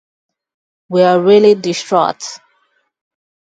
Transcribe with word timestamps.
We're 0.89 1.19
really 1.21 1.53
distraught. 1.53 2.39